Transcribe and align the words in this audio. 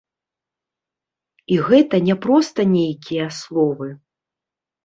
І 1.55 1.59
гэта 1.67 1.95
не 2.07 2.15
проста 2.25 2.65
нейкія 2.77 3.27
словы. 3.41 3.87